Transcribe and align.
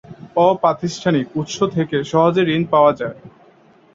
অপ্রাতিষ্ঠানিক 0.43 1.25
উৎস 1.35 1.57
থেকে 1.75 1.97
সহজে 2.03 2.41
ঋণ 2.55 2.63
পাওয়া 2.73 2.91
যায়। 2.93 3.17